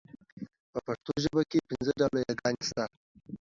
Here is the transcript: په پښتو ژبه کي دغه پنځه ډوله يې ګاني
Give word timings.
په 0.71 0.79
پښتو 0.85 1.11
ژبه 1.23 1.41
کي 1.49 1.57
دغه 1.59 1.67
پنځه 1.69 1.91
ډوله 1.99 2.19
يې 2.23 2.31
ګاني 2.39 2.63